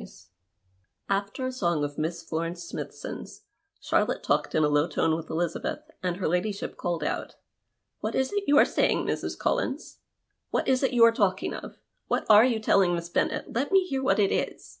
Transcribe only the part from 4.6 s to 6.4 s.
a low tone with Elizabeth, and her